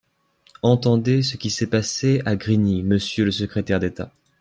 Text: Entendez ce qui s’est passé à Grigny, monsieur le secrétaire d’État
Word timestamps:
Entendez 0.63 1.21
ce 1.21 1.37
qui 1.37 1.51
s’est 1.51 1.67
passé 1.69 2.23
à 2.25 2.35
Grigny, 2.35 2.81
monsieur 2.81 3.23
le 3.23 3.29
secrétaire 3.31 3.79
d’État 3.79 4.11